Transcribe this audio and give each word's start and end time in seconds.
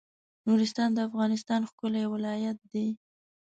نورستان 0.47 0.89
د 0.93 0.99
افغانستان 1.09 1.61
ښکلی 1.69 2.03
ولایت 2.13 2.57
دی 2.71 2.87